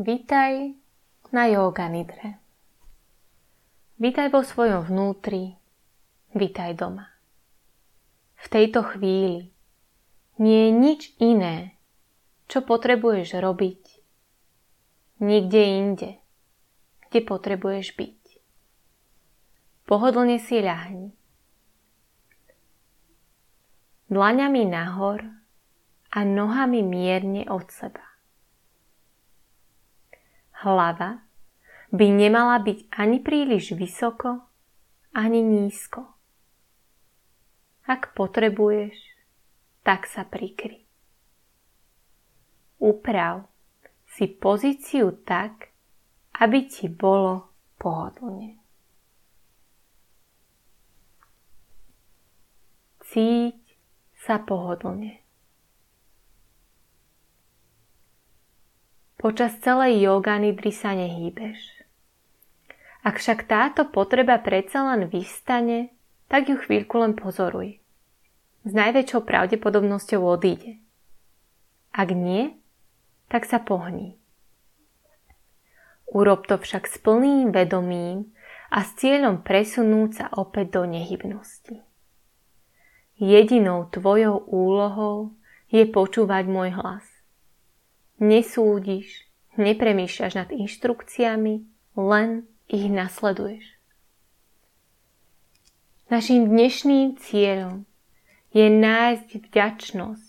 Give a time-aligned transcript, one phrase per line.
[0.00, 0.80] Vítaj
[1.28, 2.40] na yoga nidre.
[4.00, 5.60] Vítaj vo svojom vnútri,
[6.32, 7.04] vítaj doma.
[8.40, 9.52] V tejto chvíli
[10.40, 11.76] nie je nič iné,
[12.48, 13.82] čo potrebuješ robiť.
[15.20, 16.10] Nikde inde,
[17.04, 18.20] kde potrebuješ byť.
[19.84, 21.12] Pohodlne si ľahni.
[24.08, 25.28] Dlaňami nahor
[26.08, 28.09] a nohami mierne od seba.
[30.60, 31.24] Hlava
[31.90, 34.44] by nemala byť ani príliš vysoko,
[35.16, 36.04] ani nízko.
[37.88, 38.94] Ak potrebuješ,
[39.82, 40.84] tak sa prikry.
[42.78, 43.48] Uprav
[44.06, 45.72] si pozíciu tak,
[46.40, 48.56] aby ti bolo pohodlne.
[53.10, 53.58] Cíť
[54.14, 55.19] sa pohodlne.
[59.20, 61.84] Počas celej yoga nidry sa nehýbeš.
[63.04, 65.92] Ak však táto potreba predsa len vystane,
[66.32, 67.84] tak ju chvíľku len pozoruj.
[68.64, 70.80] S najväčšou pravdepodobnosťou odíde.
[71.92, 72.56] Ak nie,
[73.28, 74.16] tak sa pohni.
[76.08, 78.32] Urob to však s plným vedomím
[78.72, 81.84] a s cieľom presunúť sa opäť do nehybnosti.
[83.20, 85.36] Jedinou tvojou úlohou
[85.68, 87.09] je počúvať môj hlas
[88.20, 89.26] nesúdiš,
[89.56, 91.64] nepremýšľaš nad inštrukciami,
[91.96, 93.64] len ich nasleduješ.
[96.10, 97.88] Naším dnešným cieľom
[98.50, 100.28] je nájsť vďačnosť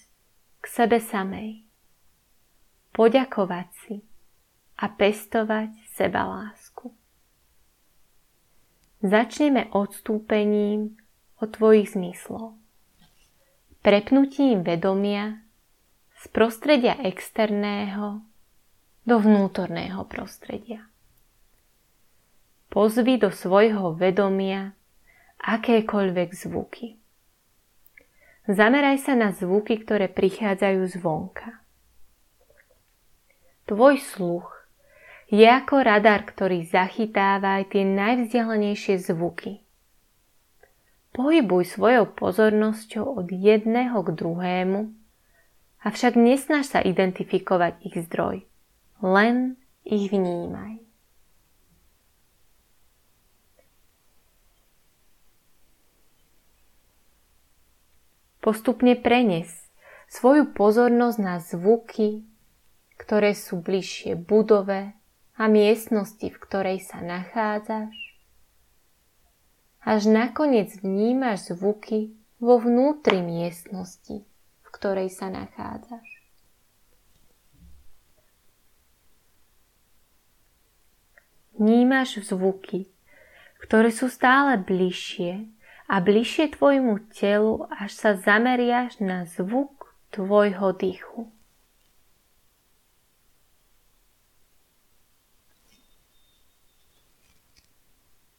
[0.61, 1.65] k sebe samej,
[2.93, 3.95] poďakovať si
[4.77, 6.93] a pestovať seba lásku.
[9.01, 11.01] Začneme odstúpením
[11.41, 12.53] od tvojich zmyslov,
[13.81, 15.41] prepnutím vedomia
[16.21, 18.21] z prostredia externého
[19.09, 20.85] do vnútorného prostredia.
[22.69, 24.77] Pozvi do svojho vedomia
[25.41, 27.01] akékoľvek zvuky.
[28.45, 31.65] Zameraj sa na zvuky, ktoré prichádzajú zvonka.
[33.65, 34.45] Tvoj sluch
[35.33, 39.65] je ako radar, ktorý zachytáva aj tie najvzdialenejšie zvuky.
[41.17, 45.00] Pohybuj svojou pozornosťou od jedného k druhému
[45.81, 48.45] Avšak nesnaž sa identifikovať ich zdroj,
[49.01, 50.77] len ich vnímaj.
[58.45, 59.49] Postupne prenes
[60.05, 62.29] svoju pozornosť na zvuky,
[63.01, 64.93] ktoré sú bližšie budove
[65.33, 67.97] a miestnosti, v ktorej sa nachádzaš.
[69.81, 74.29] Až nakoniec vnímaš zvuky vo vnútri miestnosti
[74.81, 76.09] ktorej sa nachádzaš.
[81.53, 82.89] Vnímaš zvuky,
[83.61, 85.45] ktoré sú stále bližšie
[85.85, 91.29] a bližšie tvojmu telu, až sa zameriaš na zvuk tvojho dýchu.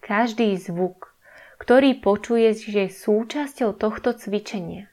[0.02, 1.14] Každý zvuk,
[1.62, 4.91] ktorý počuješ, je súčasťou tohto cvičenia.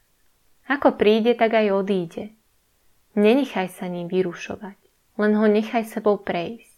[0.69, 2.37] Ako príde, tak aj odíde.
[3.17, 4.77] Nenechaj sa ním vyrušovať,
[5.17, 6.77] len ho nechaj sebou prejsť.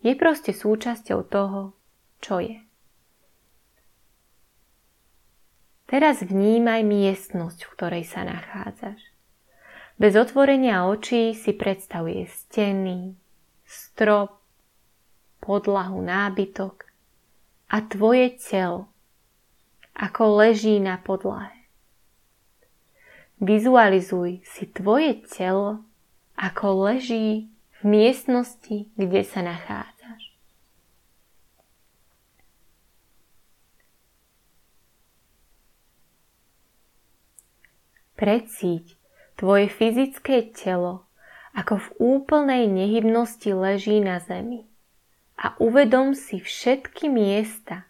[0.00, 1.76] Je proste súčasťou toho,
[2.24, 2.56] čo je.
[5.86, 8.98] Teraz vnímaj miestnosť, v ktorej sa nachádzaš.
[9.96, 13.14] Bez otvorenia očí si predstavuje steny,
[13.64, 14.40] strop,
[15.40, 16.90] podlahu, nábytok
[17.70, 18.90] a tvoje telo,
[19.96, 21.55] ako leží na podlahe.
[23.36, 25.84] Vizualizuj si tvoje telo,
[26.40, 30.32] ako leží v miestnosti, kde sa nachádzaš.
[38.16, 38.96] Precíť
[39.36, 41.04] tvoje fyzické telo,
[41.52, 44.64] ako v úplnej nehybnosti leží na zemi.
[45.36, 47.84] A uvedom si všetky miesta,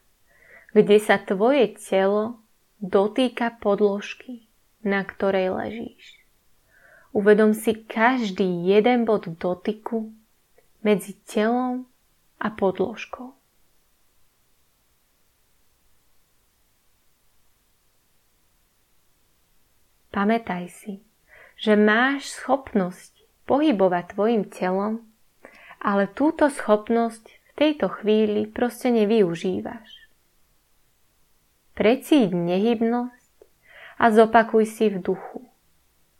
[0.74, 2.42] kde sa tvoje telo
[2.82, 4.45] dotýka podložky
[4.86, 6.22] na ktorej ležíš.
[7.10, 10.14] Uvedom si každý jeden bod dotyku
[10.86, 11.90] medzi telom
[12.38, 13.34] a podložkou.
[20.14, 21.04] Pamätaj si,
[21.60, 23.12] že máš schopnosť
[23.44, 25.04] pohybovať tvojim telom,
[25.82, 30.08] ale túto schopnosť v tejto chvíli proste nevyužívaš.
[31.76, 33.15] Precíť nehybnosť
[33.96, 35.44] a zopakuj si v duchu.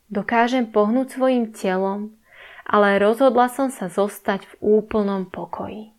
[0.08, 2.16] Dokážem pohnúť svojim telom
[2.66, 5.94] ale rozhodla som sa zostať v úplnom pokoji.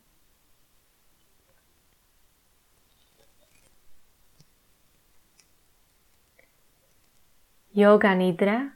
[7.72, 8.76] Yoga Nidra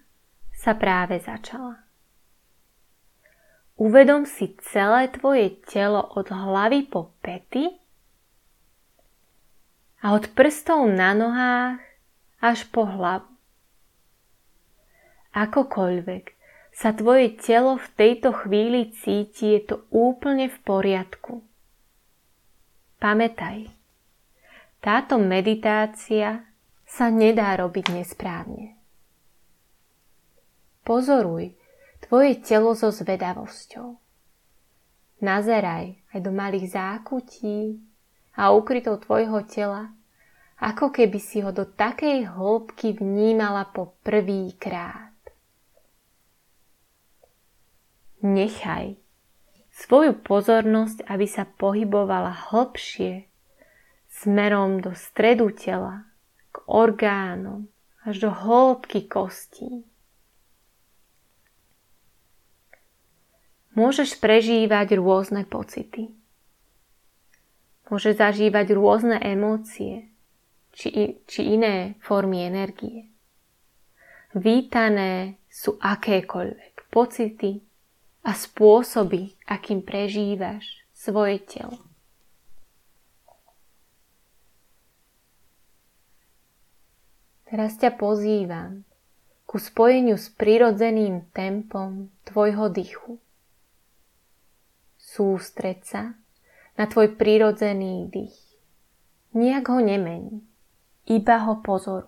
[0.55, 1.83] sa práve začala.
[3.75, 7.65] Uvedom si celé tvoje telo od hlavy po pety
[10.05, 11.81] a od prstov na nohách
[12.41, 13.29] až po hlavu.
[15.31, 16.35] Akokoľvek
[16.75, 21.39] sa tvoje telo v tejto chvíli cíti, je to úplne v poriadku.
[22.99, 23.71] Pamätaj,
[24.81, 26.43] táto meditácia
[26.83, 28.75] sa nedá robiť nesprávne.
[30.83, 31.55] Pozoruj
[32.03, 33.95] tvoje telo so zvedavosťou.
[35.21, 37.77] Nazeraj aj do malých zákutí
[38.35, 39.93] a ukrytov tvojho tela,
[40.61, 45.09] ako keby si ho do takej hĺbky vnímala po prvý krát.
[48.21, 49.01] Nechaj
[49.73, 53.25] svoju pozornosť, aby sa pohybovala hlbšie
[54.05, 56.05] smerom do stredu tela,
[56.53, 57.65] k orgánom,
[58.05, 59.81] až do hĺbky kostí.
[63.73, 66.13] Môžeš prežívať rôzne pocity.
[67.89, 70.10] Môžeš zažívať rôzne emócie
[70.71, 73.07] či, či iné formy energie.
[74.31, 77.59] Vítané sú akékoľvek pocity
[78.23, 81.79] a spôsoby, akým prežívaš svoje telo.
[87.51, 88.87] Teraz ťa pozývam
[89.43, 93.19] ku spojeniu s prirodzeným tempom tvojho dychu
[95.11, 96.03] sústreď sa
[96.79, 98.39] na tvoj prirodzený dých.
[99.35, 100.39] Nijak ho nemení,
[101.11, 102.07] iba ho pozoruj.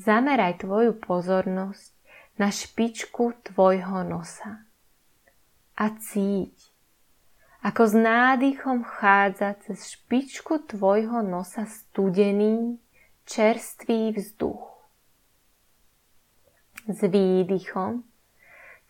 [0.00, 1.92] Zameraj tvoju pozornosť
[2.40, 4.64] na špičku tvojho nosa
[5.76, 6.56] a cíť,
[7.62, 12.80] ako s nádychom chádza cez špičku tvojho nosa studený,
[13.28, 14.72] čerstvý vzduch.
[16.88, 18.02] S výdychom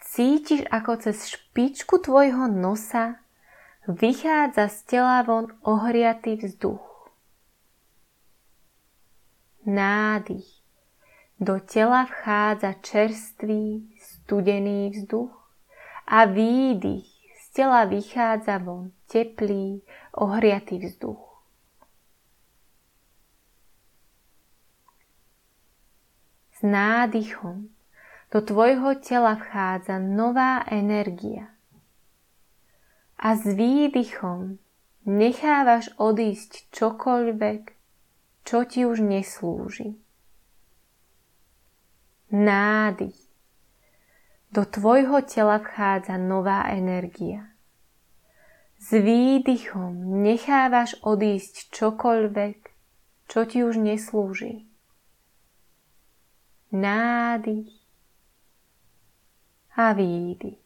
[0.02, 3.21] Cítiš, ako cez špičku tvojho nosa
[3.88, 7.11] vychádza z tela von ohriatý vzduch.
[9.67, 10.62] Nádych.
[11.40, 15.55] Do tela vchádza čerstvý, studený vzduch
[16.06, 17.06] a výdych.
[17.40, 19.82] Z tela vychádza von teplý,
[20.12, 21.43] ohriatý vzduch.
[26.52, 27.69] S nádychom
[28.31, 31.51] do tvojho tela vchádza nová energia.
[33.22, 34.58] A s výdychom
[35.06, 37.62] nechávaš odísť čokoľvek,
[38.42, 39.94] čo ti už neslúži.
[42.34, 43.19] Nádych.
[44.50, 47.46] Do tvojho tela vchádza nová energia.
[48.82, 52.58] S výdychom nechávaš odísť čokoľvek,
[53.30, 54.66] čo ti už neslúži.
[56.74, 57.70] Nádych
[59.78, 60.61] a výdych.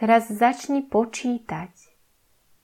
[0.00, 1.76] Teraz začni počítať.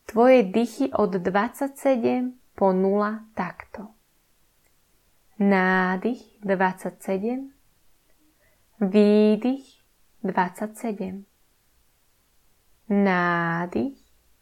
[0.08, 3.92] Tvoje dychy od 27 po 0 takto.
[5.36, 7.52] Nádych 27,
[8.80, 9.68] výdych
[10.25, 11.28] 27,
[12.88, 14.00] nádych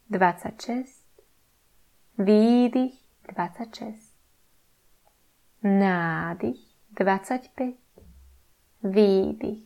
[0.09, 1.03] 26,
[2.15, 2.95] výdych
[3.27, 4.15] 26,
[5.63, 6.59] nádych
[6.95, 7.75] 25,
[8.83, 9.63] výdych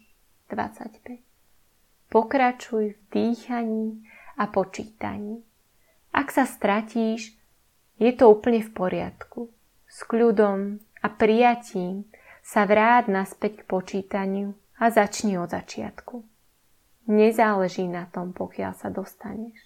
[0.50, 1.29] 25.
[2.10, 4.02] Pokračuj v dýchaní
[4.38, 5.46] a počítaní.
[6.10, 7.38] Ak sa stratíš,
[8.02, 9.54] je to úplne v poriadku.
[9.86, 12.10] S kľudom a prijatím
[12.42, 16.26] sa vráť naspäť k počítaniu a začni od začiatku.
[17.14, 19.58] Nezáleží na tom, pokiaľ sa dostaneš.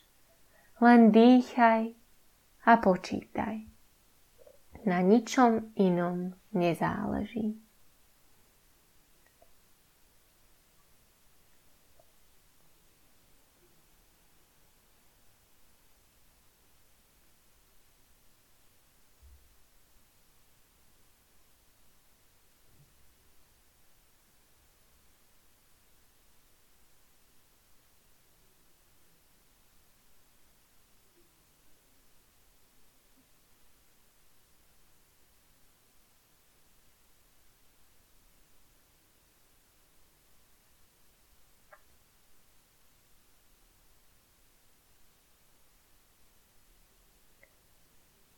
[0.83, 1.95] Len dýchaj
[2.67, 3.55] a počítaj.
[4.83, 7.62] Na ničom inom nezáleží.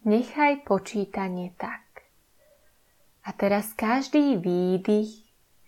[0.06, 1.82] Nechaj počítanie tak.
[3.26, 5.10] A teraz každý výdych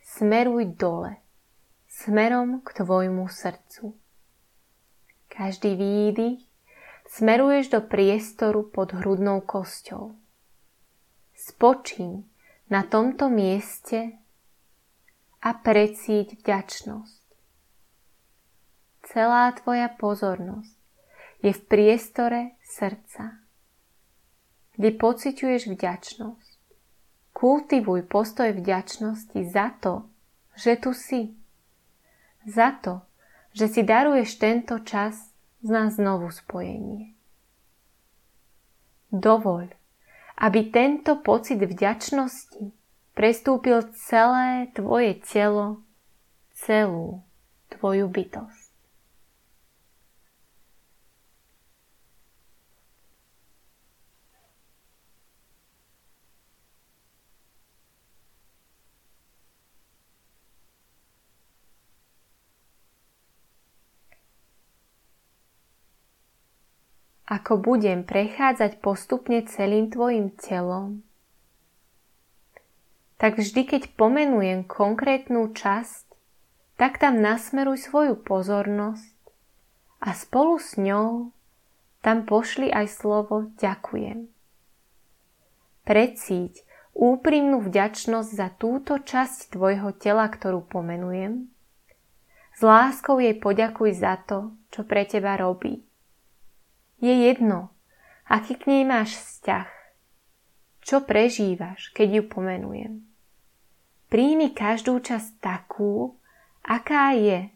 [0.05, 1.17] smeruj dole,
[1.89, 3.97] smerom k tvojmu srdcu.
[5.25, 6.45] Každý výdych
[7.09, 10.13] smeruješ do priestoru pod hrudnou kosťou.
[11.33, 12.21] Spočíň
[12.69, 14.21] na tomto mieste
[15.41, 17.25] a precíť vďačnosť.
[19.01, 20.77] Celá tvoja pozornosť
[21.41, 23.46] je v priestore srdca,
[24.77, 26.57] kde pociťuješ vďačnosť.
[27.33, 30.09] Kultivuj postoj vďačnosti za to,
[30.57, 31.37] že tu si.
[32.45, 33.05] Za to,
[33.53, 37.17] že si daruješ tento čas na znovu spojenie.
[39.13, 39.73] Dovoľ,
[40.37, 42.73] aby tento pocit vďačnosti
[43.17, 45.81] prestúpil celé tvoje telo,
[46.53, 47.25] celú
[47.73, 48.56] tvoju bytosť.
[67.27, 71.03] Ako budem prechádzať postupne celým tvojim telom,
[73.19, 76.07] tak vždy, keď pomenujem konkrétnu časť,
[76.79, 79.17] tak tam nasmeruj svoju pozornosť
[79.99, 81.35] a spolu s ňou
[82.05, 84.29] tam pošli aj slovo ďakujem.
[85.83, 91.49] Precíť úprimnú vďačnosť za túto časť tvojho tela, ktorú pomenujem.
[92.53, 95.86] S láskou jej poďakuj za to, čo pre teba robí
[96.97, 97.69] je jedno,
[98.25, 99.69] aký k nej máš vzťah.
[100.81, 102.93] Čo prežívaš, keď ju pomenujem.
[104.07, 106.15] Príjmi každú časť takú,
[106.63, 107.51] aká je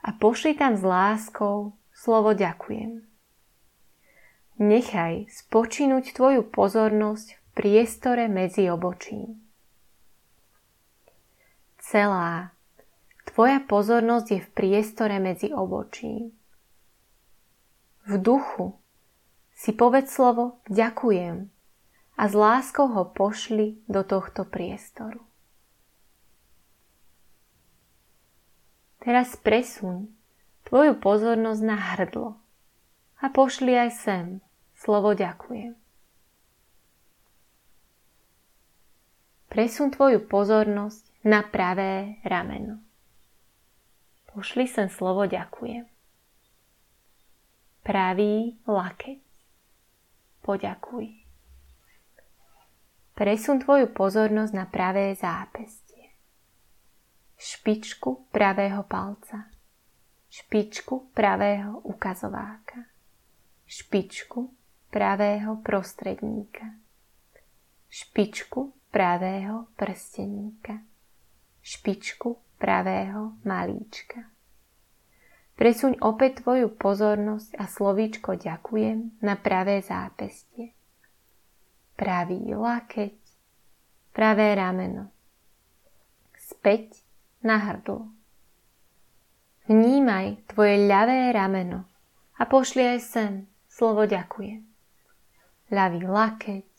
[0.00, 3.04] a pošli tam s láskou slovo ďakujem.
[4.56, 9.36] Nechaj spočinúť tvoju pozornosť v priestore medzi obočím.
[11.76, 12.56] Celá
[13.28, 16.35] tvoja pozornosť je v priestore medzi obočím
[18.06, 18.78] v duchu
[19.50, 21.50] si povedz slovo ďakujem
[22.16, 25.20] a s láskou ho pošli do tohto priestoru.
[29.02, 30.06] Teraz presuň
[30.66, 32.38] tvoju pozornosť na hrdlo
[33.22, 34.26] a pošli aj sem
[34.78, 35.74] slovo ďakujem.
[39.46, 42.82] Presun tvoju pozornosť na pravé rameno.
[44.34, 45.95] Pošli sem slovo ďakujem
[47.86, 49.22] pravý lakeť.
[50.42, 51.06] Poďakuj.
[53.14, 56.10] Presun tvoju pozornosť na pravé zápestie.
[57.38, 59.46] Špičku pravého palca.
[60.26, 62.90] Špičku pravého ukazováka.
[63.64, 64.50] Špičku
[64.90, 66.66] pravého prostredníka.
[67.86, 70.82] Špičku pravého prsteníka.
[71.62, 74.35] Špičku pravého malíčka
[75.56, 80.76] Presuň opäť tvoju pozornosť a slovíčko ďakujem na pravé zápestie.
[81.96, 83.16] Pravý lakeť,
[84.12, 85.08] pravé rameno.
[86.36, 87.00] Späť
[87.40, 88.04] na hrdlo.
[89.64, 91.88] Vnímaj tvoje ľavé rameno
[92.36, 93.32] a pošli aj sem
[93.64, 94.60] slovo ďakujem.
[95.72, 96.72] Ľavý lakeť,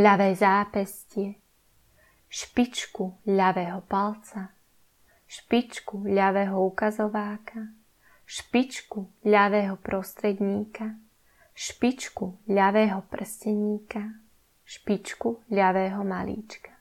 [0.00, 1.36] ľavé zápestie,
[2.32, 4.56] špičku ľavého palca,
[5.28, 7.81] špičku ľavého ukazováka,
[8.26, 10.96] špičku ľavého prostredníka,
[11.52, 14.22] špičku ľavého prsteníka,
[14.64, 16.72] špičku ľavého malíčka.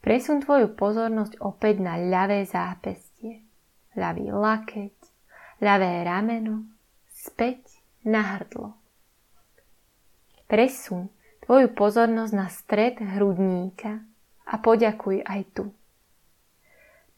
[0.00, 3.44] Presun tvoju pozornosť opäť na ľavé zápestie,
[3.98, 4.96] ľavý lakeť,
[5.60, 6.64] ľavé rameno,
[7.12, 7.60] späť
[8.08, 8.72] na hrdlo.
[10.48, 11.12] Presun
[11.44, 14.00] tvoju pozornosť na stred hrudníka
[14.48, 15.64] a poďakuj aj tu.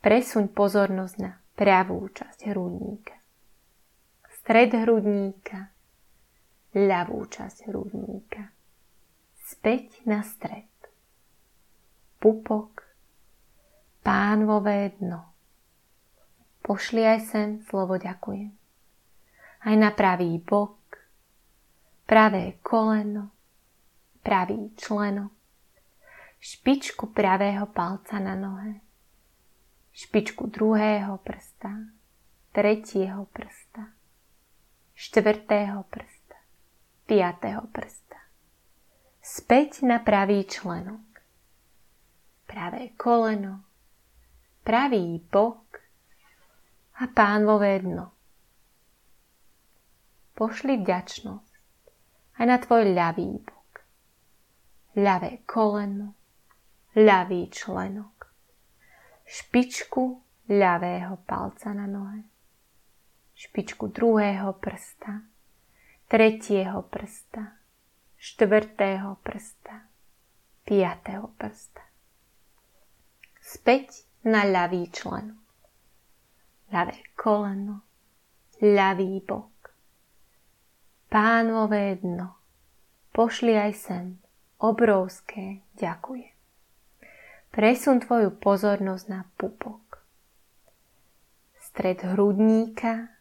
[0.02, 3.14] Presuň pozornosť na pravú časť hrudníka,
[4.42, 5.70] stred hrudníka,
[6.74, 8.50] ľavú časť hrudníka,
[9.46, 10.66] späť na stred,
[12.18, 12.82] pupok,
[14.02, 15.22] pánvové dno.
[16.66, 18.50] Pošli aj sem slovo ďakujem.
[19.62, 20.98] Aj na pravý bok,
[22.10, 23.30] pravé koleno,
[24.18, 25.30] pravý členo,
[26.42, 28.81] špičku pravého palca na nohe,
[29.92, 31.92] špičku druhého prsta,
[32.52, 33.92] tretieho prsta,
[34.96, 36.38] štvrtého prsta,
[37.06, 38.20] piatého prsta.
[39.22, 41.00] Späť na pravý členok.
[42.48, 43.64] Pravé koleno,
[44.60, 45.80] pravý bok
[47.00, 48.12] a pánvové dno.
[50.36, 51.52] Pošli vďačnosť
[52.40, 53.70] aj na tvoj ľavý bok,
[55.00, 56.12] ľavé koleno,
[56.96, 58.11] ľavý členok,
[59.26, 62.22] špičku ľavého palca na nohe,
[63.34, 65.22] špičku druhého prsta,
[66.08, 67.58] tretieho prsta,
[68.18, 69.88] štvrtého prsta,
[70.66, 71.84] piatého prsta.
[73.42, 75.34] Späť na ľavý člen.
[76.72, 77.84] Ľavé koleno,
[78.62, 79.76] ľavý bok.
[81.10, 82.40] Pánové dno,
[83.12, 84.06] pošli aj sem
[84.62, 86.31] obrovské ďakujem.
[87.52, 90.00] Presun tvoju pozornosť na pupok.
[91.60, 93.12] Stred hrudníka,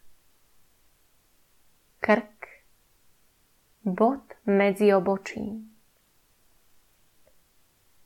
[2.00, 2.64] krk,
[3.84, 5.68] bod medzi obočím.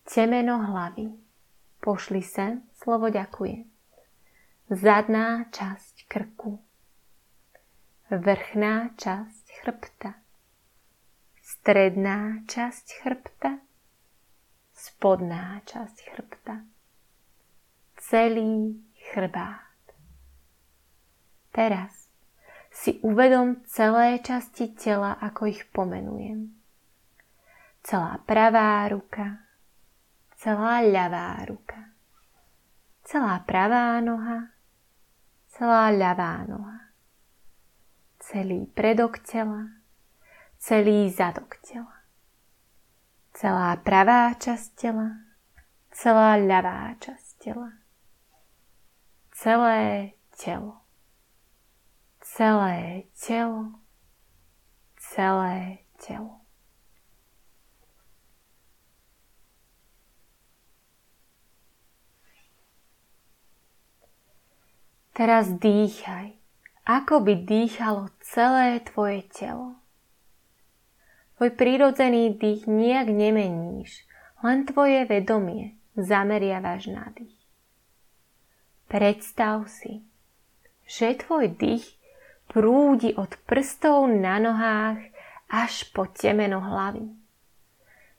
[0.02, 1.14] Temeno hlavy.
[1.78, 3.62] Pošli sem slovo ďakujem.
[4.66, 6.59] Zadná časť krku.
[8.11, 10.18] Vrchná časť chrbta.
[11.38, 13.66] Stredná časť chrbta
[14.87, 16.62] spodná časť chrbta,
[17.99, 18.78] celý
[19.11, 19.83] chrbát.
[21.50, 22.07] Teraz
[22.71, 26.55] si uvedom celé časti tela, ako ich pomenujem.
[27.83, 29.43] Celá pravá ruka,
[30.38, 31.97] celá ľavá ruka,
[33.02, 34.55] celá pravá noha,
[35.50, 36.95] celá ľavá noha,
[38.23, 39.83] celý predok tela,
[40.62, 41.96] celý zadok tela
[43.37, 45.12] celá pravá časť tela,
[45.93, 47.71] celá ľavá časť tela,
[49.37, 50.81] celé telo,
[52.25, 53.76] celé telo,
[54.97, 56.40] celé telo.
[65.12, 66.37] Teraz dýchaj,
[66.85, 69.86] ako by dýchalo celé tvoje telo.
[71.37, 74.09] Tvoj prírodzený dých nijak nemeníš,
[74.40, 77.37] len tvoje vedomie zameriavaš na dých.
[78.88, 80.00] Predstav si,
[80.89, 82.00] že tvoj dých
[82.49, 85.02] prúdi od prstov na nohách
[85.52, 87.04] až po temeno hlavy.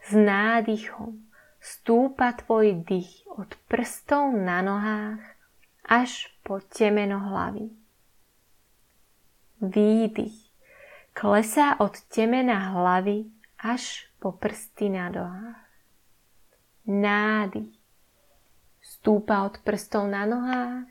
[0.05, 1.17] S nádychom
[1.57, 5.25] stúpa tvoj dých od prstov na nohách
[5.89, 7.71] až po temeno hlavy.
[9.57, 10.46] Výdych
[11.17, 13.25] Klesá od temena hlavy
[13.57, 15.65] až po prsty na nohách.
[16.85, 17.73] Nádych.
[18.85, 20.85] Stúpa od prstov na nohách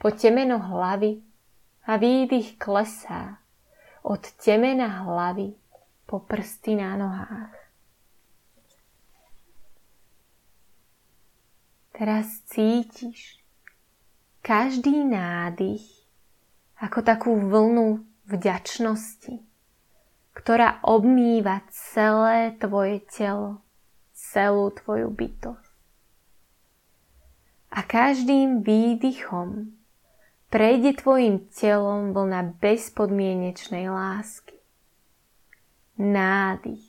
[0.00, 1.20] po temeno hlavy
[1.84, 3.44] a výdych klesá
[4.08, 5.52] od temena hlavy
[6.08, 7.52] po prsty na nohách.
[11.92, 13.44] Teraz cítiš
[14.40, 15.84] každý nádych
[16.80, 19.47] ako takú vlnu vďačnosti
[20.38, 23.58] ktorá obmýva celé tvoje telo,
[24.14, 25.74] celú tvoju bytosť.
[27.74, 29.74] A každým výdychom
[30.46, 34.54] prejde tvojim telom vlna bezpodmienečnej lásky.
[35.98, 36.86] Nádych.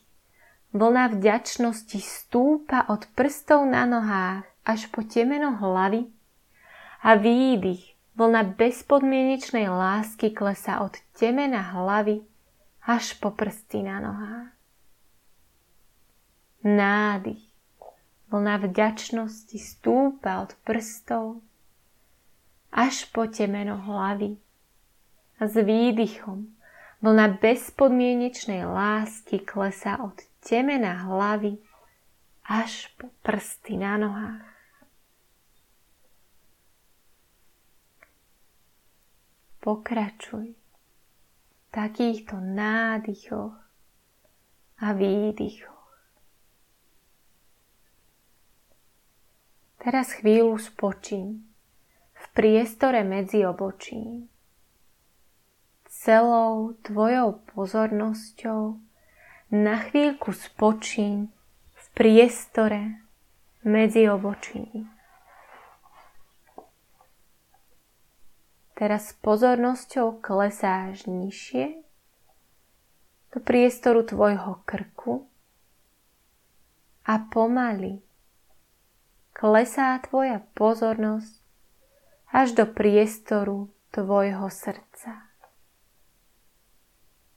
[0.70, 6.06] Vlna vďačnosti stúpa od prstov na nohách až po temeno hlavy
[7.02, 7.98] a výdych.
[8.14, 12.29] Vlna bezpodmienečnej lásky klesa od temena hlavy
[12.90, 14.50] až po prsty na nohách.
[16.66, 17.46] Nádych.
[18.34, 21.42] Vlna vďačnosti stúpa od prstov
[22.74, 24.38] až po temeno hlavy.
[25.38, 26.50] A s výdychom
[27.02, 31.62] vlna bezpodmienečnej lásky klesá od temena hlavy
[32.46, 34.50] až po prsty na nohách.
[39.62, 40.59] Pokračuj
[41.80, 43.56] takýchto nádychoch
[44.84, 45.88] a výdychoch.
[49.80, 51.48] Teraz chvíľu spočím
[52.12, 54.28] v priestore medzi obočím.
[55.88, 58.76] Celou tvojou pozornosťou
[59.56, 61.32] na chvíľku spočím
[61.80, 63.08] v priestore
[63.64, 64.99] medzi obočím.
[68.80, 71.84] Teraz s pozornosťou klesáš nižšie
[73.36, 75.28] do priestoru tvojho krku
[77.04, 78.00] a pomaly
[79.36, 81.44] klesá tvoja pozornosť
[82.32, 85.28] až do priestoru tvojho srdca.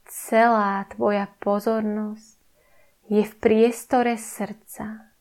[0.07, 2.39] Celá tvoja pozornosť
[3.11, 5.11] je v priestore srdca.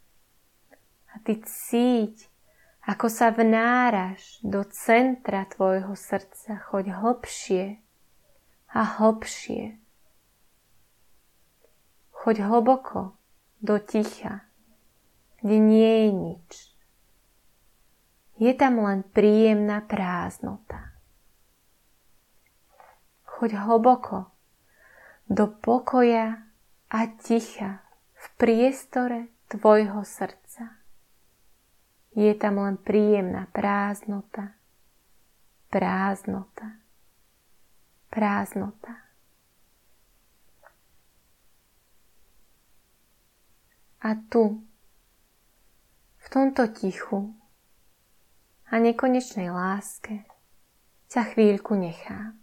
[1.12, 2.31] A ty cíť,
[2.82, 7.78] ako sa vnáraš do centra tvojho srdca, choď hlbšie
[8.74, 9.78] a hlbšie.
[12.10, 13.14] Choď hlboko
[13.62, 14.42] do ticha,
[15.38, 16.50] kde nie je nič.
[18.42, 20.90] Je tam len príjemná prázdnota.
[23.22, 24.34] Choď hlboko
[25.30, 26.42] do pokoja
[26.90, 27.86] a ticha
[28.18, 30.41] v priestore tvojho srdca.
[32.12, 34.52] Je tam len príjemná prázdnota,
[35.72, 36.76] prázdnota,
[38.12, 38.92] prázdnota.
[44.02, 44.60] A tu,
[46.18, 47.32] v tomto tichu
[48.68, 50.26] a nekonečnej láske,
[51.08, 52.41] ťa chvíľku nechám.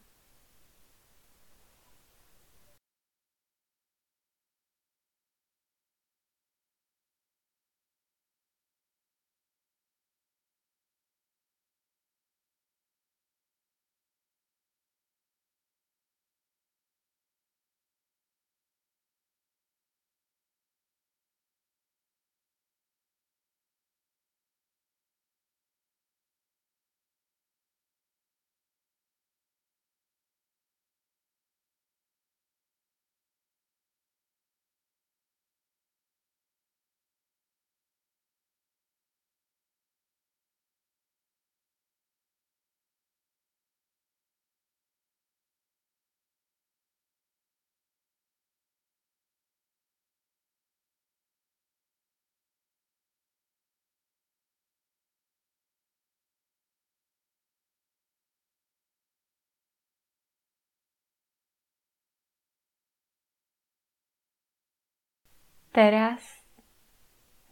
[65.70, 66.20] Teraz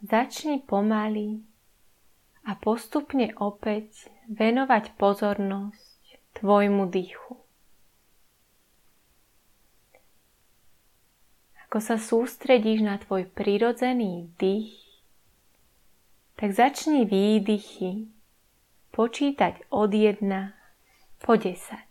[0.02, 1.42] začni pomaly
[2.46, 6.00] a postupne opäť venovať pozornosť
[6.42, 7.34] tvojmu dýchu.
[11.68, 14.80] Ako sa sústredíš na tvoj prirodzený dých,
[16.40, 18.08] tak začni výdychy
[18.96, 20.24] počítať od 1
[21.22, 21.87] po 10.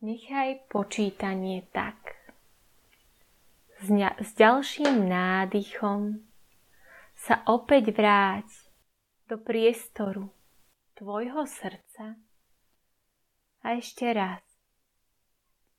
[0.00, 2.16] Nechaj počítanie tak.
[3.84, 6.24] S, ňa, s ďalším nádychom
[7.20, 8.48] sa opäť vráť
[9.28, 10.32] do priestoru
[10.96, 12.16] tvojho srdca
[13.60, 14.40] a ešte raz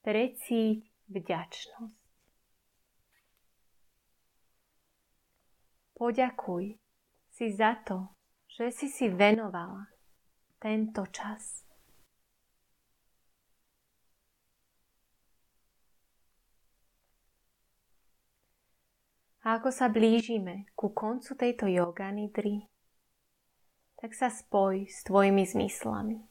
[0.05, 2.01] precíť vďačnosť.
[5.97, 6.77] Poďakuj
[7.33, 8.13] si za to,
[8.45, 9.89] že si si venovala
[10.61, 11.70] tento čas.
[19.41, 22.69] A ako sa blížime ku koncu tejto yoga nidry,
[23.97, 26.21] tak sa spoj s tvojimi zmyslami.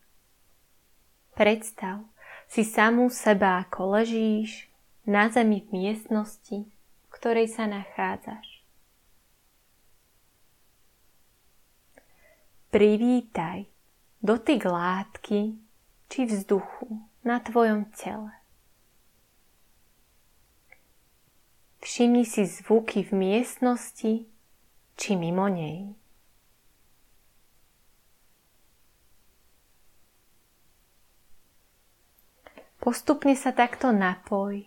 [1.34, 2.06] Predstav
[2.50, 4.70] si samú seba, ako ležíš
[5.06, 8.62] na zemi v miestnosti, v ktorej sa nachádzaš.
[12.70, 13.66] Privítaj
[14.22, 15.58] dotyk látky
[16.06, 18.39] či vzduchu na tvojom tele.
[21.80, 24.12] Všimni si zvuky v miestnosti
[25.00, 25.96] či mimo nej.
[32.80, 34.64] Postupne sa takto napoj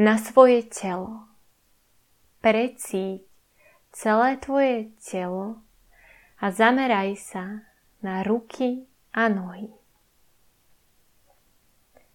[0.00, 1.28] na svoje telo.
[2.40, 3.24] Precíť
[3.92, 5.60] celé tvoje telo
[6.40, 7.64] a zameraj sa
[8.00, 9.68] na ruky a nohy.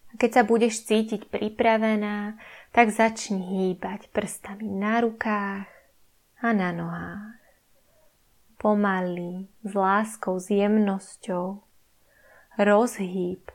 [0.10, 2.36] A keď sa budeš cítiť pripravená,
[2.70, 5.70] tak začni hýbať prstami na rukách
[6.40, 7.40] a na nohách.
[8.60, 11.64] Pomaly, s láskou, s jemnosťou.
[12.60, 13.48] Rozhýb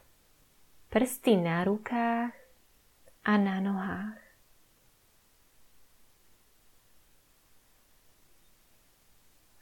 [0.89, 2.33] prsty na rukách
[3.25, 4.21] a na nohách.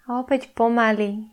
[0.07, 1.31] A opäť pomaly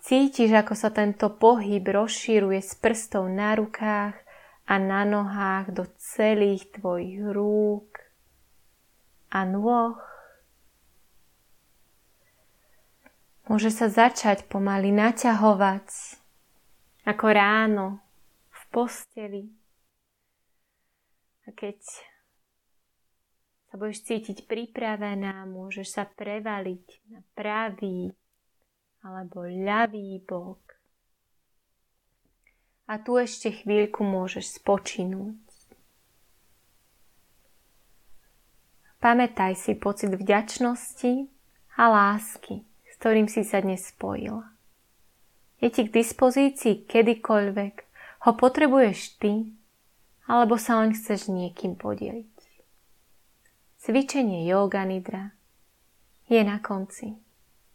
[0.00, 4.27] cítiš, ako sa tento pohyb rozšíruje z prstov na rukách
[4.68, 7.88] a na nohách do celých tvojich rúk
[9.32, 9.96] a nôh.
[13.48, 15.88] Môže sa začať pomaly naťahovať
[17.08, 18.04] ako ráno
[18.52, 19.48] v posteli.
[21.48, 21.80] A keď
[23.72, 28.12] sa budeš cítiť pripravená, môžeš sa prevaliť na pravý
[29.00, 30.77] alebo ľavý bok.
[32.88, 35.36] A tu ešte chvíľku môžeš spočinúť.
[38.98, 41.28] Pamätaj si pocit vďačnosti
[41.76, 44.40] a lásky, s ktorým si sa dnes spojil.
[45.60, 47.74] Je ti k dispozícii kedykoľvek
[48.24, 49.52] ho potrebuješ ty,
[50.24, 52.36] alebo sa len chceš niekým podeliť.
[53.78, 55.36] Cvičenie yoga nidra
[56.26, 57.27] je na konci.